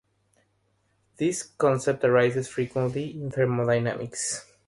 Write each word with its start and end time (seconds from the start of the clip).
This 1.17 1.43
concept 1.43 2.03
arises 2.03 2.47
frequently 2.47 3.15
in 3.21 3.29
thermodynamics. 3.29 4.43